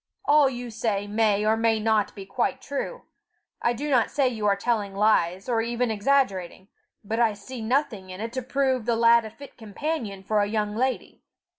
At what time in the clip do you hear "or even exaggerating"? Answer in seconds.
5.47-6.69